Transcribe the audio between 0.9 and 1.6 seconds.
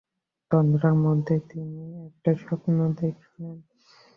মধ্যেই